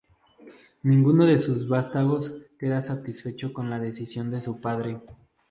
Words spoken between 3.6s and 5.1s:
la decisión de su padre.